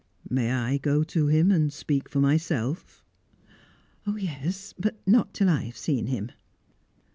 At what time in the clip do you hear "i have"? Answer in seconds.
5.47-5.77